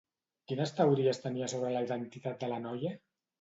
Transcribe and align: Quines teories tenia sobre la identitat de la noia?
Quines 0.51 0.71
teories 0.79 1.21
tenia 1.25 1.49
sobre 1.53 1.69
la 1.75 1.85
identitat 1.89 2.41
de 2.47 2.51
la 2.55 2.59
noia? 2.65 2.97